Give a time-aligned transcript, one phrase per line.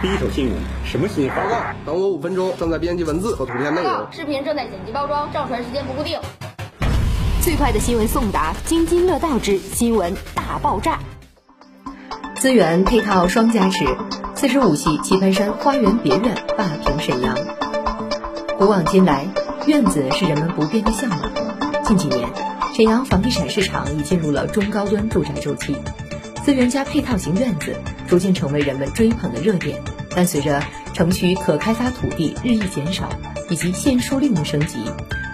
[0.00, 0.54] 第一手新闻，
[0.84, 1.34] 什么新闻？
[1.34, 4.06] 报告，等我五分钟，正在编辑文字和图片内容。
[4.12, 6.16] 视频正在剪辑包装，上传时间不固定。
[7.42, 11.00] 最快的新闻送达，津津乐道之新闻大爆炸。
[12.36, 13.84] 资源配套双加持，
[14.36, 17.36] 四十五系棋盘山花园别院霸屏沈阳。
[18.56, 19.26] 古往今来，
[19.66, 21.20] 院子是人们不变的向往。
[21.82, 22.28] 近几年，
[22.72, 25.76] 沈阳房地产市场已进入了中高端住宅周期，
[26.44, 27.74] 资源加配套型院子
[28.08, 29.80] 逐渐成为人们追捧的热点。
[30.16, 30.60] 但随着
[30.94, 33.08] 城区可开发土地日益减少，
[33.50, 34.78] 以及限售令的升级，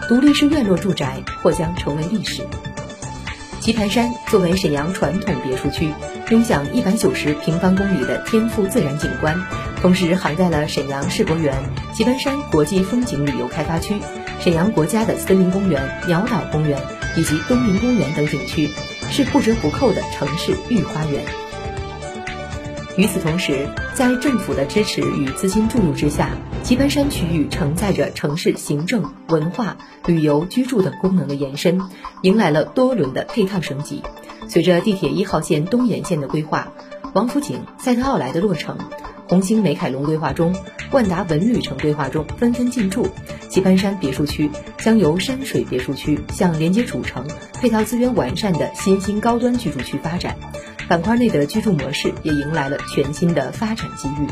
[0.09, 2.43] 独立式院落住宅或将成为历史。
[3.61, 5.95] 棋盘山作为沈阳传统别墅区，
[6.29, 9.41] 拥享一百九十平方公里的天赋自然景观，
[9.81, 11.55] 同时涵盖了沈阳世博园、
[11.95, 13.95] 棋盘山国际风景旅游开发区、
[14.39, 16.79] 沈阳国家的森林公园、鸟岛公园
[17.17, 18.69] 以及东林公园等景区，
[19.11, 21.25] 是不折不扣的城市御花园。
[22.97, 26.31] 与此同时，在政府的支持与资金注入之下，
[26.63, 31.81] 棋盘山区域承载着城市行政、文化、旅游、居住等功能的延伸，
[32.23, 34.03] 迎来了多轮的配套升级。
[34.47, 36.73] 随着地铁一号线东延线的规划，
[37.15, 38.79] 王府井、赛特奥莱的落成，
[39.29, 40.55] 红星美凯龙规划中、
[40.93, 43.09] 万达文旅城规划中纷纷进驻，
[43.49, 44.49] 棋盘山别墅区
[44.79, 50.37] 将由山水别墅区向连接主城、配套资源完善的新兴高端居住区发展。
[50.89, 54.29] 板块内的居住模式也迎来了全新的发展机遇。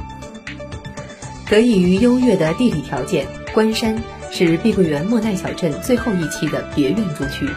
[1.49, 7.49] 得益于优越的地理条件，关山是碧桂园莫奈小镇最后一期的别院住区，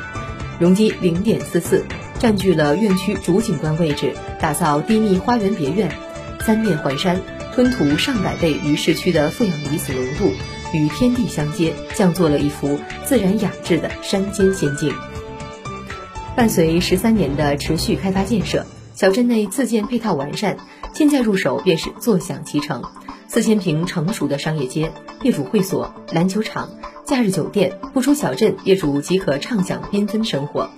[0.59, 1.85] 容积零点四四，
[2.19, 5.89] 占据了院区主景观位置，打造低密花园别院，
[6.41, 7.21] 三面环山，
[7.53, 10.31] 吞吐上百倍于市区的负氧离子浓度，
[10.73, 14.93] 与天地相接，降作了一幅自然雅致的山间仙境。
[16.35, 18.65] 伴随十三年的持续开发建设。
[18.95, 20.55] 小镇内自建配套完善，
[20.93, 22.81] 现在入手便是坐享其成。
[23.27, 24.89] 四千平成熟的商业街、
[25.21, 26.69] 业主会所、篮球场、
[27.05, 30.69] 假日酒店，不出小镇，业主即可畅享缤纷生活。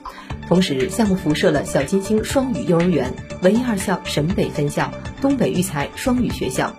[0.47, 3.13] 同时，项目辐射了小金星双语幼儿园、
[3.44, 4.91] 文艺二校沈北分校、
[5.22, 6.73] 东北育才双语学校，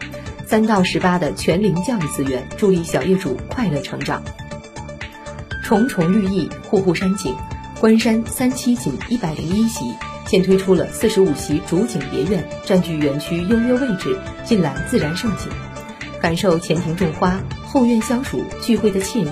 [0.45, 4.25] 三到十八的全龄教育资源，助力小业主快乐成长。
[5.63, 7.37] 重重绿意，户户山景，
[7.79, 9.85] 关山三期仅一百零一席。
[10.29, 15.49] 现推出了四十五席主景别院，占据园区优越位置，尽览自然胜景，
[16.21, 19.31] 感受前庭种花、后院消暑聚会的惬意。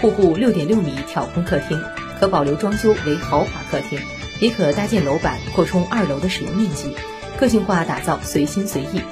[0.00, 1.78] 户户六点六米挑空客厅，
[2.18, 3.98] 可保留装修为豪华客厅，
[4.40, 6.94] 也可搭建楼板扩充二楼的使用面积，
[7.38, 9.02] 个性化打造随心随意。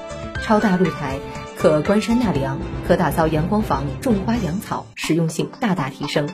[0.42, 1.18] 超大露台
[1.58, 2.58] 可观山纳凉，
[2.88, 6.26] 可打造阳光房种花养草，实用性大大提升。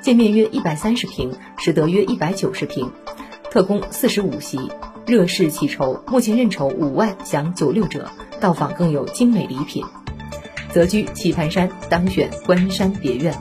[0.00, 2.90] 建面约一百三十平，实得约一百九十平。
[3.56, 4.70] 特供四十五席，
[5.06, 9.82] 热市起筹，目前认筹五万享九六折，到访更有精美礼品。
[10.70, 13.34] 择居棋盘山，当选关山别院。